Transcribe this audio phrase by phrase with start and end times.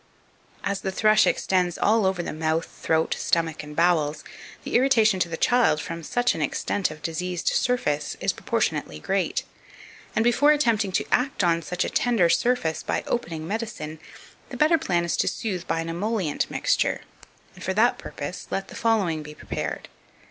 [0.63, 0.71] 2530.
[0.71, 4.23] As the thrush extends all over the mouth, throat, stomach, and bowels,
[4.63, 9.43] the irritation to the child from such an extent of diseased surface is proportionately great,
[10.15, 13.99] and before attempting to act on such a tender surface by opening medicine,
[14.49, 17.01] the better plan is to soothe by an emollient mixture;
[17.53, 19.87] and, for that purpose, let the following be prepared.